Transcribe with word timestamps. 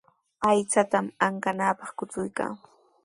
Aychatami 0.49 1.09
ankananpaq 1.27 1.91
kuchuykan. 1.97 2.51